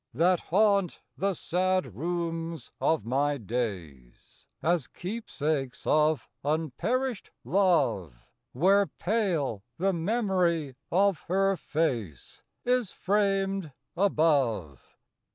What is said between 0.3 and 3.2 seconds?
haunt the sad rooms of